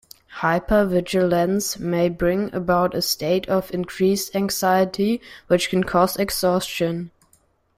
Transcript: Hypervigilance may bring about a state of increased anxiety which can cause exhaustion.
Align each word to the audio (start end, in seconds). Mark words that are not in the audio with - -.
Hypervigilance 0.39 1.77
may 1.79 2.09
bring 2.09 2.51
about 2.55 2.95
a 2.95 3.03
state 3.03 3.47
of 3.47 3.71
increased 3.71 4.35
anxiety 4.35 5.21
which 5.47 5.69
can 5.69 5.83
cause 5.83 6.17
exhaustion. 6.17 7.11